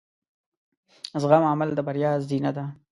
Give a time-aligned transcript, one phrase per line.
[1.11, 2.65] د زغم عمل د بریا زینه ده.